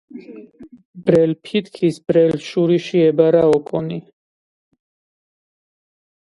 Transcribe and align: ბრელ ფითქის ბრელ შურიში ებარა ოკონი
ბრელ 1.09 1.33
ფითქის 1.47 1.99
ბრელ 2.09 2.33
შურიში 2.45 3.03
ებარა 3.11 3.45
ოკონი 3.59 3.99